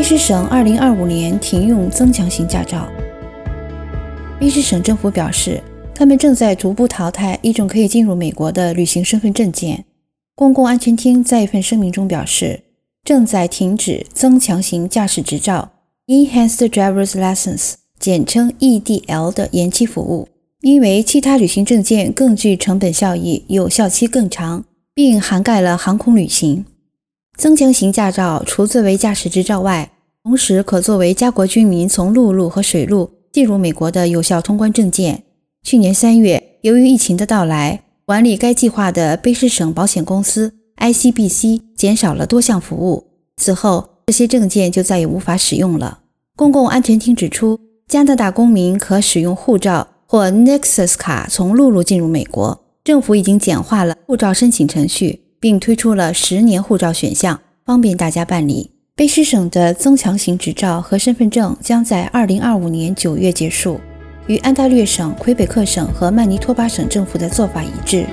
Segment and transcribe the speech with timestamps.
[0.00, 2.88] 卑诗省2025年停用增强型驾照。
[4.40, 5.62] 卑诗省政府表示，
[5.94, 9.84] 他们正在逐步淘汰一种可以进入美国的旅行身份证件。
[10.34, 12.62] 公共安全厅在一份声明中表示，
[13.04, 15.72] 正在停止增强型驾驶执照
[16.06, 20.28] （Enhanced Driver's License，简称 EDL） 的延期服务，
[20.62, 24.64] 因为其他旅行证件更具成本效益、有效期更长，
[24.94, 26.64] 并涵盖了航空旅行。
[27.40, 29.90] 增强型驾照除作为驾驶执照外，
[30.22, 35.22] 同时可作为加国居民从陆路和水路进入美国的有效通关证件。
[35.62, 43.06] 去年三月，由于疫情的到来，管理该计划的卑诗省保险公司 ICBC 减少了多项服务。
[43.38, 46.00] 此后，这些证件就再也无法使用了。
[46.36, 52.60] 公共安全厅指出，加拿大公民可使用护照或 Nexus 卡从陆路进入美国。
[52.84, 55.22] 政府已经简化了护照申请程序。
[55.40, 58.70] 并推出了十年护照选项，方便大家办理。
[58.94, 63.80] 卑诗省的增强型执照和身份证将在二零二五年九月结束，
[64.26, 68.04] 与安大略省、魁北克省和曼尼托巴省政府的做法一致。